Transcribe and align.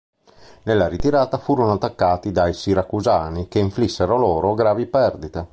Nella 0.63 0.87
ritirata 0.87 1.37
furono 1.37 1.73
attaccati 1.73 2.31
dai 2.31 2.53
siracusani 2.53 3.47
che 3.47 3.59
inflissero 3.59 4.17
loro 4.17 4.55
gravi 4.55 4.87
perdite. 4.87 5.47